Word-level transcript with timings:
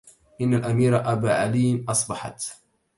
إن 0.41 0.53
الأمير 0.53 1.11
أبا 1.11 1.33
علي 1.33 1.85
أصبحت 1.89 2.53